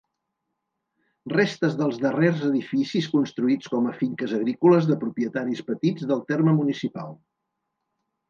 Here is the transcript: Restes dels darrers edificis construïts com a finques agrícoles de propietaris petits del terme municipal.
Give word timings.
Restes 1.33 1.75
dels 1.81 1.99
darrers 2.05 2.39
edificis 2.47 3.09
construïts 3.11 3.69
com 3.75 3.91
a 3.91 3.93
finques 3.99 4.33
agrícoles 4.39 4.89
de 4.93 4.97
propietaris 5.05 5.61
petits 5.69 6.09
del 6.13 6.27
terme 6.33 6.57
municipal. 6.63 7.13